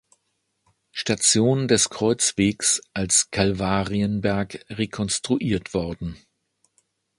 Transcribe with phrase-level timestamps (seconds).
[0.93, 6.17] Station des Kreuzwegs als Kalvarienberg rekonstruiert worden.